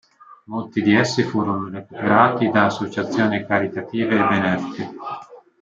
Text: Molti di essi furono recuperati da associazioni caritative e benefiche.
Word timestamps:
Molti 0.45 0.81
di 0.81 0.95
essi 0.95 1.21
furono 1.21 1.69
recuperati 1.69 2.49
da 2.49 2.65
associazioni 2.65 3.45
caritative 3.45 4.15
e 4.15 4.27
benefiche. 4.27 4.89